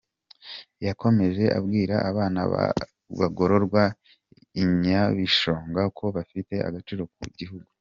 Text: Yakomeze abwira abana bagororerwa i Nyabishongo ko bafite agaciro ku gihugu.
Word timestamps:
Yakomeze 0.87 1.43
abwira 1.57 1.95
abana 2.09 2.41
bagororerwa 3.19 3.83
i 4.61 4.63
Nyabishongo 4.81 5.79
ko 5.97 6.05
bafite 6.15 6.55
agaciro 6.67 7.03
ku 7.15 7.25
gihugu. 7.37 7.69